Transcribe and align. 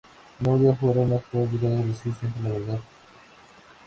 No 0.39 0.49
volvían 0.57 0.71
a 0.71 0.75
jurar, 0.77 1.07
pues 1.09 1.19
estaban 1.25 1.47
obligados 1.47 1.79
a 1.79 1.85
decir 1.87 2.13
siempre 2.19 2.41
la 2.49 2.57
verdad. 2.57 2.79